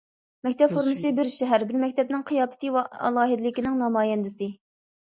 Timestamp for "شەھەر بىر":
1.35-1.79